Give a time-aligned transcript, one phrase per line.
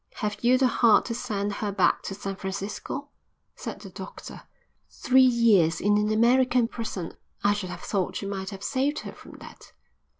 [0.15, 3.09] "Have you the heart to send her back to San Francisco?"
[3.55, 4.41] said the doctor.
[4.89, 7.13] "Three years in an American prison.
[7.43, 9.73] I should have thought you might have saved her from that."